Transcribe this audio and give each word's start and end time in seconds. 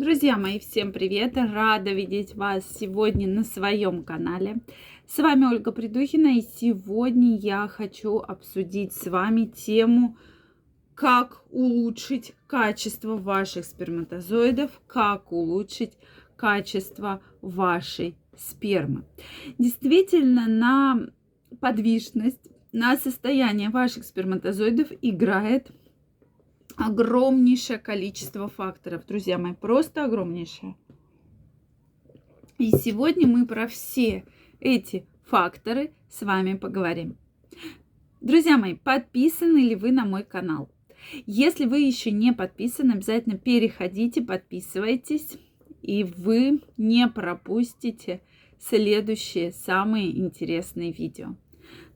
Друзья 0.00 0.38
мои, 0.38 0.58
всем 0.58 0.92
привет! 0.92 1.36
Рада 1.36 1.92
видеть 1.92 2.34
вас 2.34 2.64
сегодня 2.80 3.28
на 3.28 3.44
своем 3.44 4.02
канале. 4.02 4.56
С 5.06 5.18
вами 5.18 5.44
Ольга 5.44 5.72
Придухина, 5.72 6.38
и 6.38 6.40
сегодня 6.40 7.36
я 7.36 7.68
хочу 7.68 8.16
обсудить 8.16 8.94
с 8.94 9.08
вами 9.08 9.44
тему, 9.44 10.16
как 10.94 11.44
улучшить 11.50 12.32
качество 12.46 13.18
ваших 13.18 13.66
сперматозоидов, 13.66 14.70
как 14.86 15.32
улучшить 15.32 15.92
качество 16.34 17.20
вашей 17.42 18.16
спермы. 18.38 19.04
Действительно, 19.58 20.46
на 20.48 21.10
подвижность, 21.60 22.48
на 22.72 22.96
состояние 22.96 23.68
ваших 23.68 24.04
сперматозоидов 24.04 24.88
играет 25.02 25.70
огромнейшее 26.80 27.78
количество 27.78 28.48
факторов, 28.48 29.04
друзья 29.06 29.36
мои, 29.36 29.52
просто 29.52 30.04
огромнейшее. 30.04 30.76
И 32.56 32.70
сегодня 32.70 33.26
мы 33.26 33.46
про 33.46 33.68
все 33.68 34.24
эти 34.60 35.06
факторы 35.26 35.92
с 36.08 36.22
вами 36.22 36.54
поговорим. 36.54 37.18
Друзья 38.22 38.56
мои, 38.56 38.74
подписаны 38.74 39.58
ли 39.58 39.76
вы 39.76 39.92
на 39.92 40.06
мой 40.06 40.24
канал? 40.24 40.70
Если 41.26 41.66
вы 41.66 41.80
еще 41.80 42.10
не 42.10 42.32
подписаны, 42.32 42.92
обязательно 42.92 43.36
переходите, 43.36 44.22
подписывайтесь, 44.22 45.36
и 45.82 46.04
вы 46.04 46.62
не 46.78 47.06
пропустите 47.08 48.22
следующие 48.58 49.52
самые 49.52 50.18
интересные 50.18 50.92
видео. 50.92 51.36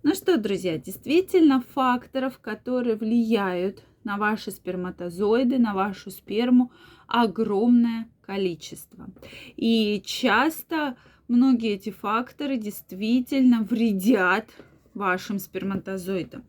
Ну 0.02 0.14
что, 0.14 0.36
друзья, 0.36 0.77
действительно 0.77 1.62
факторов, 1.74 2.38
которые 2.38 2.96
влияют 2.96 3.82
на 4.04 4.16
ваши 4.16 4.50
сперматозоиды, 4.50 5.58
на 5.58 5.74
вашу 5.74 6.10
сперму 6.10 6.70
огромное 7.06 8.08
количество. 8.22 9.08
И 9.56 10.02
часто 10.04 10.96
многие 11.28 11.72
эти 11.72 11.91
факторы 11.91 12.56
действительно 12.56 13.62
вредят 13.62 14.48
вашим 14.94 15.38
сперматозоидам. 15.38 16.44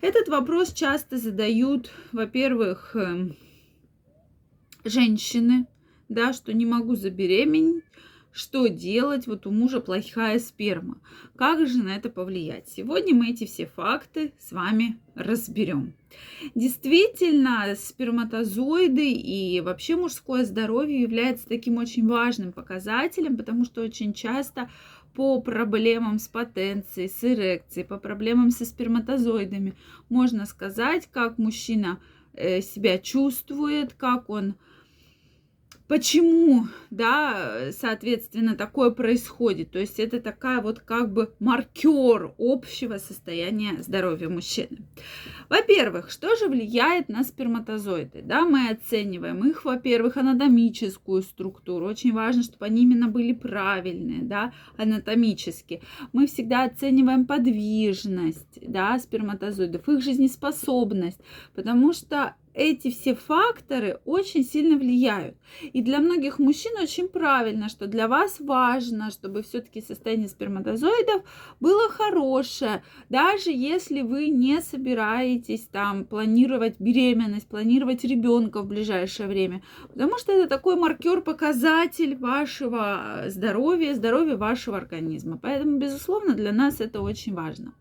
Этот 0.00 0.28
вопрос 0.28 0.72
часто 0.72 1.18
задают, 1.18 1.90
во-первых, 2.10 2.96
эм, 2.96 3.36
женщины, 4.84 5.66
да, 6.08 6.32
что 6.32 6.52
не 6.52 6.66
могу 6.66 6.96
забеременеть, 6.96 7.84
что 8.32 8.66
делать, 8.66 9.26
вот 9.26 9.46
у 9.46 9.50
мужа 9.50 9.80
плохая 9.80 10.38
сперма. 10.38 10.98
Как 11.36 11.66
же 11.66 11.78
на 11.82 11.96
это 11.96 12.08
повлиять? 12.08 12.68
Сегодня 12.68 13.14
мы 13.14 13.30
эти 13.30 13.44
все 13.44 13.66
факты 13.66 14.32
с 14.38 14.52
вами 14.52 14.98
разберем. 15.14 15.92
Действительно, 16.54 17.74
сперматозоиды 17.76 19.12
и 19.12 19.60
вообще 19.60 19.96
мужское 19.96 20.44
здоровье 20.44 21.00
является 21.00 21.46
таким 21.46 21.76
очень 21.76 22.06
важным 22.06 22.52
показателем, 22.52 23.36
потому 23.36 23.64
что 23.64 23.82
очень 23.82 24.14
часто 24.14 24.70
по 25.14 25.40
проблемам 25.40 26.18
с 26.18 26.28
потенцией, 26.28 27.08
с 27.08 27.22
эрекцией, 27.22 27.86
по 27.86 27.98
проблемам 27.98 28.50
со 28.50 28.64
сперматозоидами 28.64 29.74
можно 30.08 30.46
сказать, 30.46 31.08
как 31.10 31.38
мужчина 31.38 32.00
э, 32.32 32.62
себя 32.62 32.98
чувствует, 32.98 33.92
как 33.92 34.30
он 34.30 34.54
Почему, 35.88 36.68
да, 36.90 37.70
соответственно, 37.72 38.56
такое 38.56 38.90
происходит? 38.90 39.72
То 39.72 39.78
есть 39.78 39.98
это 39.98 40.20
такая 40.20 40.60
вот 40.60 40.80
как 40.80 41.12
бы 41.12 41.34
маркер 41.38 42.32
общего 42.38 42.98
состояния 42.98 43.82
здоровья 43.82 44.28
мужчины. 44.28 44.78
Во-первых, 45.48 46.10
что 46.10 46.34
же 46.36 46.48
влияет 46.48 47.08
на 47.08 47.24
сперматозоиды? 47.24 48.22
Да, 48.22 48.46
мы 48.46 48.70
оцениваем 48.70 49.46
их, 49.46 49.64
во-первых, 49.64 50.16
анатомическую 50.16 51.22
структуру. 51.22 51.86
Очень 51.86 52.12
важно, 52.12 52.42
чтобы 52.42 52.64
они 52.66 52.82
именно 52.82 53.08
были 53.08 53.32
правильные, 53.32 54.22
да, 54.22 54.52
анатомически. 54.76 55.82
Мы 56.12 56.26
всегда 56.26 56.64
оцениваем 56.64 57.26
подвижность, 57.26 58.58
да, 58.62 58.98
сперматозоидов, 58.98 59.88
их 59.88 60.02
жизнеспособность, 60.02 61.20
потому 61.54 61.92
что 61.92 62.34
эти 62.54 62.90
все 62.90 63.14
факторы 63.14 64.00
очень 64.04 64.44
сильно 64.44 64.76
влияют. 64.76 65.36
И 65.72 65.82
для 65.82 66.00
многих 66.00 66.38
мужчин 66.38 66.72
очень 66.80 67.08
правильно, 67.08 67.68
что 67.68 67.86
для 67.86 68.08
вас 68.08 68.40
важно, 68.40 69.10
чтобы 69.10 69.42
все-таки 69.42 69.80
состояние 69.80 70.28
сперматозоидов 70.28 71.22
было 71.60 71.88
хорошее, 71.90 72.82
даже 73.08 73.50
если 73.50 74.02
вы 74.02 74.28
не 74.28 74.60
собираетесь 74.60 75.66
там 75.70 76.04
планировать 76.04 76.78
беременность, 76.78 77.48
планировать 77.48 78.04
ребенка 78.04 78.62
в 78.62 78.66
ближайшее 78.66 79.28
время, 79.28 79.62
потому 79.88 80.18
что 80.18 80.32
это 80.32 80.48
такой 80.48 80.76
маркер, 80.76 81.22
показатель 81.22 82.16
вашего 82.16 83.24
здоровья, 83.28 83.94
здоровья 83.94 84.36
вашего 84.36 84.76
организма. 84.76 85.38
Поэтому, 85.38 85.78
безусловно, 85.78 86.34
для 86.34 86.52
нас 86.52 86.80
это 86.80 87.00
очень 87.00 87.34
важно. 87.34 87.74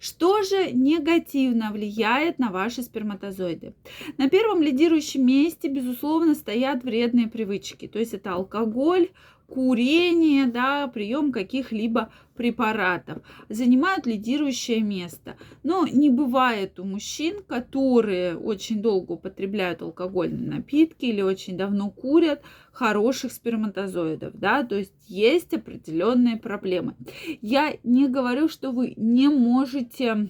Что 0.00 0.42
же 0.42 0.72
негативно 0.72 1.70
влияет 1.72 2.38
на 2.38 2.50
ваши 2.50 2.82
сперматозоиды? 2.82 3.74
На 4.16 4.28
первом 4.28 4.62
лидирующем 4.62 5.26
месте, 5.26 5.68
безусловно, 5.68 6.34
стоят 6.34 6.84
вредные 6.84 7.28
привычки. 7.28 7.88
То 7.88 7.98
есть 7.98 8.14
это 8.14 8.34
алкоголь, 8.34 9.08
курение, 9.48 10.46
да, 10.46 10.86
прием 10.88 11.32
каких-либо 11.32 12.12
препаратов 12.36 13.22
занимают 13.48 14.06
лидирующее 14.06 14.80
место. 14.80 15.36
Но 15.62 15.86
не 15.86 16.10
бывает 16.10 16.78
у 16.78 16.84
мужчин, 16.84 17.42
которые 17.42 18.36
очень 18.36 18.82
долго 18.82 19.12
употребляют 19.12 19.82
алкогольные 19.82 20.50
напитки 20.50 21.06
или 21.06 21.22
очень 21.22 21.56
давно 21.56 21.90
курят, 21.90 22.42
хороших 22.72 23.32
сперматозоидов, 23.32 24.38
да, 24.38 24.62
то 24.62 24.76
есть 24.76 24.92
есть 25.08 25.52
определенные 25.52 26.36
проблемы. 26.36 26.94
Я 27.40 27.74
не 27.82 28.06
говорю, 28.06 28.48
что 28.48 28.70
вы 28.70 28.94
не 28.96 29.28
можете 29.28 30.28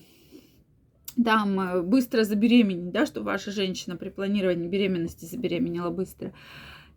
там 1.22 1.60
э, 1.60 1.82
быстро 1.82 2.24
забеременеть, 2.24 2.92
да, 2.92 3.04
что 3.04 3.22
ваша 3.22 3.50
женщина 3.50 3.96
при 3.96 4.08
планировании 4.08 4.68
беременности 4.68 5.24
забеременела 5.24 5.90
быстро. 5.90 6.32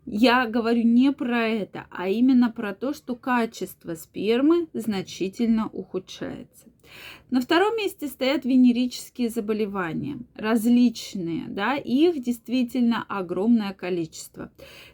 Я 0.06 0.47
говорю 0.47 0.84
не 0.84 1.12
про 1.12 1.47
это, 1.47 1.85
а 1.91 2.07
именно 2.07 2.51
про 2.51 2.73
то, 2.73 2.94
что 2.94 3.16
качество 3.16 3.95
спермы 3.95 4.67
значительно 4.73 5.67
ухудшается. 5.67 6.71
На 7.29 7.40
втором 7.40 7.78
месте 7.78 8.07
стоят 8.07 8.44
венерические 8.44 9.29
заболевания, 9.29 10.19
различные, 10.35 11.46
да, 11.47 11.75
их 11.75 12.22
действительно 12.22 13.06
огромное 13.07 13.74
количество. 13.74 14.52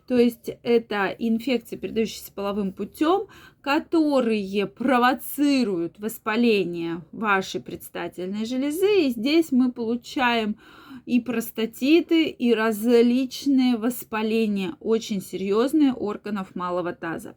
То 0.08 0.18
есть 0.18 0.52
это 0.62 1.08
инфекции, 1.18 1.78
передающиеся 1.78 2.31
половым 2.31 2.74
путем, 2.74 3.28
которые 3.62 4.68
провоцируют 4.68 6.00
воспаление 6.00 7.02
вашей 7.12 7.59
предстательной 7.59 8.46
железы. 8.46 9.08
И 9.08 9.09
здесь 9.09 9.52
мы 9.52 9.72
получаем 9.72 10.58
и 11.06 11.19
простатиты, 11.19 12.28
и 12.28 12.53
различные 12.53 13.78
воспаления, 13.78 14.75
очень 14.79 15.22
серьезные 15.22 15.94
органов 15.94 16.56
малого 16.56 16.94
таза. 16.94 17.35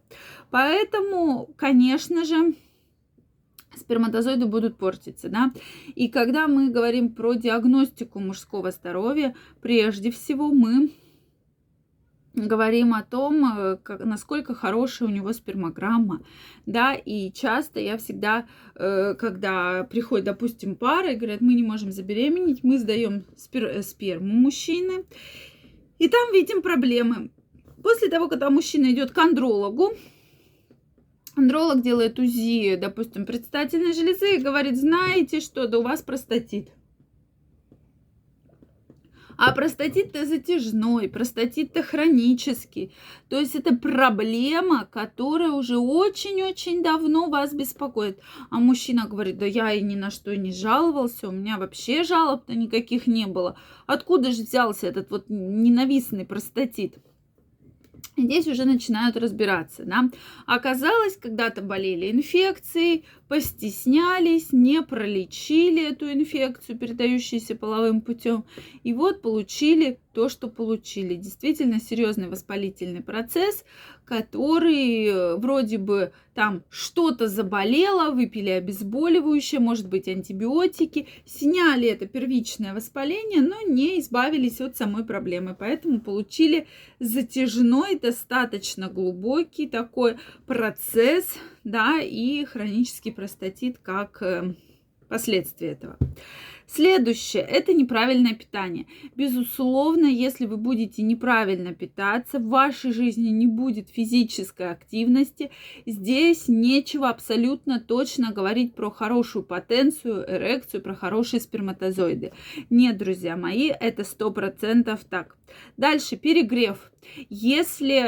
Поэтому, 0.51 1.49
конечно 1.57 2.23
же, 2.23 2.53
сперматозоиды 3.75 4.45
будут 4.45 4.77
портиться, 4.77 5.29
да. 5.29 5.51
И 5.95 6.07
когда 6.07 6.47
мы 6.47 6.69
говорим 6.69 7.13
про 7.13 7.33
диагностику 7.33 8.19
мужского 8.19 8.71
здоровья, 8.71 9.35
прежде 9.61 10.11
всего 10.11 10.51
мы 10.51 10.91
говорим 12.33 12.93
о 12.93 13.03
том, 13.03 13.43
э, 13.45 13.77
как, 13.83 14.03
насколько 14.05 14.53
хорошая 14.53 15.09
у 15.09 15.11
него 15.11 15.33
спермограмма, 15.33 16.21
да, 16.65 16.93
и 16.93 17.31
часто 17.31 17.79
я 17.79 17.97
всегда, 17.97 18.45
э, 18.75 19.15
когда 19.15 19.83
приходит, 19.83 20.25
допустим, 20.25 20.75
пара 20.75 21.11
и 21.11 21.17
говорят, 21.17 21.41
мы 21.41 21.53
не 21.53 21.63
можем 21.63 21.91
забеременеть, 21.91 22.63
мы 22.63 22.79
сдаем 22.79 23.25
спер, 23.35 23.65
э, 23.65 23.81
сперму 23.81 24.33
мужчины, 24.33 25.03
и 25.99 26.07
там 26.07 26.31
видим 26.31 26.61
проблемы. 26.61 27.31
После 27.83 28.09
того, 28.09 28.27
когда 28.27 28.49
мужчина 28.49 28.91
идет 28.91 29.11
к 29.11 29.17
андрологу, 29.17 29.93
андролог 31.35 31.81
делает 31.81 32.19
УЗИ, 32.19 32.75
допустим, 32.75 33.25
предстательной 33.25 33.93
железы 33.93 34.35
и 34.35 34.41
говорит, 34.41 34.77
знаете 34.77 35.39
что, 35.39 35.67
да 35.67 35.79
у 35.79 35.83
вас 35.83 36.01
простатит. 36.01 36.69
А 39.43 39.53
простатит-то 39.53 40.25
затяжной, 40.27 41.09
простатит-то 41.09 41.81
хронический. 41.81 42.93
То 43.27 43.39
есть 43.39 43.55
это 43.55 43.75
проблема, 43.75 44.85
которая 44.85 45.49
уже 45.49 45.77
очень-очень 45.77 46.83
давно 46.83 47.27
вас 47.27 47.51
беспокоит. 47.51 48.19
А 48.51 48.59
мужчина 48.59 49.07
говорит, 49.07 49.39
да 49.39 49.47
я 49.47 49.73
и 49.73 49.81
ни 49.81 49.95
на 49.95 50.11
что 50.11 50.35
не 50.35 50.51
жаловался, 50.51 51.29
у 51.29 51.31
меня 51.31 51.57
вообще 51.57 52.03
жалоб-то 52.03 52.53
никаких 52.53 53.07
не 53.07 53.25
было. 53.25 53.57
Откуда 53.87 54.31
же 54.31 54.43
взялся 54.43 54.85
этот 54.85 55.09
вот 55.09 55.25
ненавистный 55.29 56.25
простатит? 56.25 56.99
Здесь 58.17 58.47
уже 58.47 58.65
начинают 58.65 59.15
разбираться, 59.15 59.83
да. 59.85 60.09
Оказалось, 60.45 61.15
когда-то 61.15 61.61
болели 61.61 62.11
инфекцией, 62.11 63.05
постеснялись, 63.27 64.51
не 64.51 64.81
пролечили 64.81 65.89
эту 65.89 66.11
инфекцию, 66.11 66.77
передающуюся 66.77 67.55
половым 67.55 68.01
путем, 68.01 68.43
и 68.83 68.93
вот 68.93 69.21
получили 69.21 69.99
то, 70.13 70.27
что 70.27 70.49
получили. 70.49 71.15
Действительно 71.15 71.79
серьезный 71.79 72.27
воспалительный 72.27 73.01
процесс, 73.01 73.63
который 74.11 75.05
э, 75.05 75.35
вроде 75.37 75.77
бы 75.77 76.11
там 76.33 76.65
что-то 76.69 77.29
заболело, 77.29 78.11
выпили 78.11 78.49
обезболивающее, 78.49 79.61
может 79.61 79.87
быть 79.87 80.09
антибиотики, 80.09 81.07
сняли 81.25 81.87
это 81.87 82.07
первичное 82.07 82.73
воспаление, 82.73 83.39
но 83.39 83.61
не 83.61 84.01
избавились 84.01 84.59
от 84.59 84.75
самой 84.75 85.05
проблемы. 85.05 85.55
Поэтому 85.57 86.01
получили 86.01 86.67
затяжной, 86.99 87.97
достаточно 87.97 88.89
глубокий 88.89 89.69
такой 89.69 90.17
процесс, 90.45 91.33
да, 91.63 92.01
и 92.01 92.43
хронический 92.43 93.11
простатит 93.11 93.77
как 93.77 94.21
э, 94.21 94.55
последствия 95.11 95.71
этого. 95.73 95.97
Следующее– 96.73 97.43
это 97.49 97.73
неправильное 97.73 98.33
питание. 98.33 98.85
Безусловно, 99.17 100.05
если 100.05 100.45
вы 100.45 100.55
будете 100.55 101.01
неправильно 101.01 101.73
питаться, 101.73 102.39
в 102.39 102.47
вашей 102.47 102.93
жизни 102.93 103.27
не 103.27 103.45
будет 103.45 103.89
физической 103.89 104.71
активности. 104.71 105.51
Здесь 105.85 106.47
нечего 106.47 107.09
абсолютно 107.09 107.81
точно 107.81 108.31
говорить 108.31 108.73
про 108.73 108.89
хорошую 108.89 109.43
потенцию, 109.43 110.23
эрекцию, 110.25 110.81
про 110.81 110.95
хорошие 110.95 111.41
сперматозоиды. 111.41 112.31
Нет, 112.69 112.97
друзья 112.97 113.35
мои, 113.35 113.67
это 113.67 114.05
сто 114.05 114.31
процентов 114.31 115.03
так. 115.03 115.35
Дальше 115.75 116.15
перегрев. 116.15 116.89
Если 117.29 118.03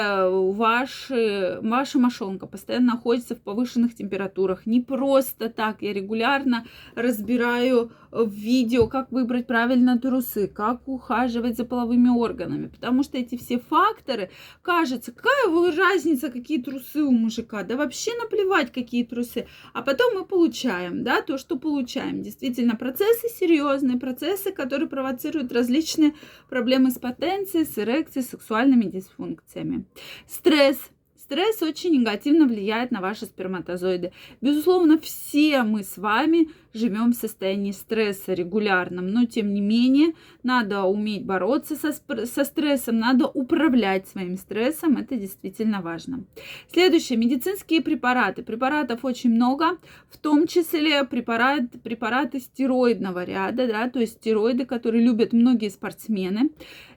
ваши, 0.54 1.60
ваша 1.62 2.00
мошонка 2.00 2.46
постоянно 2.46 2.94
находится 2.94 3.36
в 3.36 3.42
повышенных 3.42 3.96
температурах, 3.96 4.66
не 4.66 4.82
просто 4.82 5.50
так, 5.50 5.82
я 5.82 5.94
регулярно 5.94 6.66
разбираю 6.96 7.92
видео, 8.12 8.88
как 8.88 9.12
выбрать 9.12 9.48
правильно 9.48 9.98
трусы, 9.98 10.48
как 10.48 10.88
ухаживать 10.88 11.58
за 11.58 11.66
половыми 11.66 12.10
органами, 12.10 12.68
потому 12.68 13.04
что 13.04 13.18
эти 13.18 13.38
все 13.38 13.60
факторы, 13.60 14.30
кажется, 14.62 15.12
какая 15.12 15.76
разница, 15.76 16.30
какие 16.30 16.62
трусы 16.62 17.02
у 17.02 17.12
мужика, 17.12 17.64
да 17.64 17.76
вообще 17.76 18.12
наплевать, 18.22 18.72
какие 18.72 19.04
трусы, 19.04 19.48
а 19.74 19.82
потом 19.82 20.14
мы 20.14 20.26
получаем, 20.26 21.04
да, 21.04 21.22
то, 21.22 21.38
что 21.38 21.58
получаем. 21.58 22.22
Действительно, 22.22 22.76
процессы 22.76 23.28
серьезные, 23.30 23.98
процессы, 23.98 24.52
которые 24.52 24.88
провоцируют 24.88 25.52
различные 25.52 26.14
проблемы 26.50 26.92
с 26.92 27.00
потенцией, 27.00 27.66
с 27.66 27.78
эрекцией, 27.78 28.26
сексуальными 28.26 28.83
дисфункциями. 28.86 29.86
Стресс 30.28 30.80
Стресс 31.24 31.62
очень 31.62 31.92
негативно 31.92 32.46
влияет 32.46 32.92
на 32.92 33.00
ваши 33.00 33.26
сперматозоиды. 33.26 34.12
Безусловно, 34.42 35.00
все 35.00 35.64
мы 35.64 35.84
с 35.84 35.98
вами 35.98 36.50
живем 36.74 37.14
в 37.14 37.16
состоянии 37.16 37.72
стресса 37.72 38.34
регулярном, 38.34 39.08
но 39.08 39.26
тем 39.26 39.54
не 39.54 39.62
менее 39.62 40.16
надо 40.42 40.84
уметь 40.84 41.24
бороться 41.26 41.76
со, 41.76 41.94
со 42.26 42.44
стрессом, 42.44 43.00
надо 43.00 43.28
управлять 43.28 44.08
своим 44.08 44.38
стрессом, 44.38 44.98
это 44.98 45.16
действительно 45.16 45.82
важно. 45.82 46.26
Следующее, 46.72 47.18
медицинские 47.18 47.82
препараты. 47.82 48.44
Препаратов 48.44 49.06
очень 49.06 49.30
много, 49.30 49.78
в 50.10 50.18
том 50.18 50.46
числе 50.46 51.06
препарат, 51.06 51.70
препараты 51.84 52.40
стероидного 52.40 53.24
ряда, 53.24 53.68
да, 53.68 53.90
то 53.90 54.00
есть 54.00 54.14
стероиды, 54.14 54.66
которые 54.66 55.04
любят 55.04 55.32
многие 55.32 55.70
спортсмены. 55.70 56.50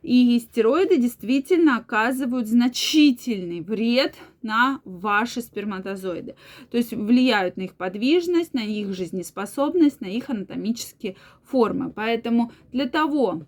И 0.03 0.39
стероиды 0.41 0.97
действительно 0.97 1.77
оказывают 1.77 2.47
значительный 2.49 3.61
вред 3.61 4.16
на 4.43 4.81
ваши 4.85 5.41
сперматозоиды. 5.41 6.37
То 6.71 6.77
есть 6.77 6.93
влияют 6.93 7.57
на 7.57 7.63
их 7.63 7.75
подвижность, 7.75 8.55
на 8.55 8.65
их 8.65 8.95
жизнеспособность, 8.95 10.01
на 10.01 10.07
их 10.07 10.31
анатомические 10.31 11.17
формы. 11.45 11.91
Поэтому 11.91 12.53
для 12.73 12.89
того, 12.89 13.43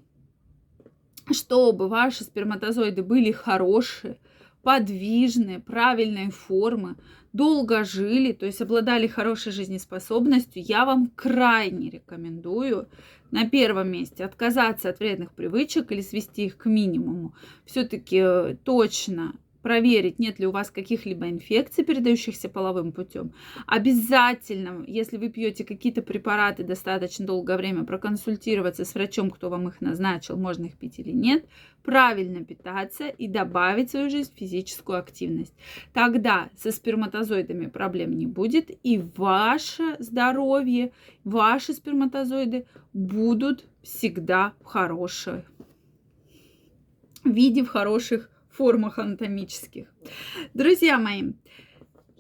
чтобы 1.31 1.89
ваши 1.89 2.25
сперматозоиды 2.25 3.03
были 3.03 3.33
хорошие, 3.33 4.19
подвижные, 4.63 5.61
правильной 5.61 6.31
формы, 6.31 6.97
долго 7.33 7.85
жили, 7.85 8.33
то 8.33 8.47
есть 8.47 8.61
обладали 8.61 9.07
хорошей 9.07 9.53
жизнеспособностью, 9.53 10.63
я 10.63 10.85
вам 10.85 11.09
крайне 11.15 11.91
рекомендую 11.91 12.89
на 13.31 13.49
первом 13.49 13.91
месте 13.91 14.25
отказаться 14.25 14.89
от 14.89 14.99
вредных 14.99 15.33
привычек 15.33 15.93
или 15.93 16.01
свести 16.01 16.47
их 16.47 16.57
к 16.57 16.67
минимуму. 16.67 17.35
Все-таки 17.65 18.21
э, 18.23 18.57
точно 18.65 19.35
проверить, 19.69 20.19
нет 20.19 20.39
ли 20.39 20.47
у 20.47 20.51
вас 20.51 20.71
каких-либо 20.71 21.29
инфекций, 21.29 21.85
передающихся 21.85 22.49
половым 22.49 22.91
путем. 22.91 23.35
Обязательно, 23.67 24.83
если 24.87 25.19
вы 25.19 25.29
пьете 25.29 25.63
какие-то 25.63 26.01
препараты 26.01 26.65
достаточно 26.65 27.27
долгое 27.27 27.59
время, 27.59 27.85
проконсультироваться 27.85 28.87
с 28.87 28.95
врачом, 28.95 29.31
кто 29.31 29.51
вам 29.51 29.69
их 29.69 29.83
назначил, 29.83 30.39
можно 30.39 30.65
их 30.65 30.79
пить 30.79 30.99
или 30.99 31.11
нет, 31.11 31.45
правильно 31.83 32.43
питаться 32.47 33.09
и 33.09 33.29
добавить 33.29 33.89
в 33.89 33.91
свою 33.91 34.09
жизнь 34.09 34.33
физическую 34.35 34.99
активность. 34.99 35.53
Тогда 35.93 36.49
со 36.57 36.73
сперматозоидами 36.73 37.67
проблем 37.67 38.17
не 38.17 38.25
будет, 38.25 38.71
и 38.83 39.03
ваше 39.17 39.97
здоровье, 39.99 40.93
ваши 41.25 41.75
сперматозоиды 41.75 42.65
будут 42.95 43.67
всегда 43.83 44.55
в 44.63 44.65
хорошей 44.65 45.45
виде, 47.23 47.63
в 47.63 47.69
хороших 47.69 48.31
формах 48.59 48.99
анатомических. 48.99 49.87
Друзья 50.53 50.99
мои, 50.99 51.33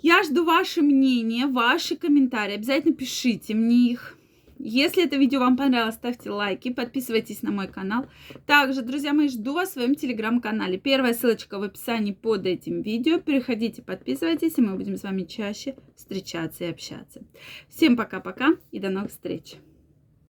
я 0.00 0.22
жду 0.22 0.44
ваше 0.44 0.82
мнение, 0.82 1.46
ваши 1.46 1.96
комментарии. 1.96 2.54
Обязательно 2.54 2.94
пишите 2.94 3.54
мне 3.54 3.90
их. 3.90 4.16
Если 4.60 5.04
это 5.04 5.16
видео 5.16 5.40
вам 5.40 5.56
понравилось, 5.56 5.96
ставьте 5.96 6.30
лайки, 6.30 6.72
подписывайтесь 6.72 7.42
на 7.42 7.50
мой 7.50 7.68
канал. 7.68 8.06
Также, 8.46 8.82
друзья 8.82 9.12
мои, 9.12 9.28
жду 9.28 9.52
вас 9.52 9.70
в 9.70 9.72
своем 9.74 9.94
телеграм-канале. 9.94 10.78
Первая 10.78 11.14
ссылочка 11.14 11.58
в 11.58 11.62
описании 11.62 12.12
под 12.12 12.46
этим 12.46 12.82
видео. 12.82 13.18
Переходите, 13.18 13.82
подписывайтесь, 13.82 14.58
и 14.58 14.62
мы 14.62 14.76
будем 14.76 14.96
с 14.96 15.02
вами 15.02 15.24
чаще 15.24 15.76
встречаться 15.96 16.64
и 16.64 16.70
общаться. 16.70 17.22
Всем 17.68 17.96
пока-пока 17.96 18.56
и 18.72 18.80
до 18.80 18.90
новых 18.90 19.10
встреч! 19.10 19.56